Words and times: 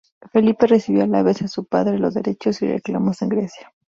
Felipe 0.31 0.65
recibió 0.65 1.03
a 1.03 1.05
la 1.05 1.21
vez 1.21 1.41
de 1.41 1.47
su 1.47 1.65
padre 1.65 1.99
los 1.99 2.15
derechos 2.15 2.59
y 2.63 2.67
reclamos 2.67 3.21
en 3.21 3.29
Grecia. 3.29 3.71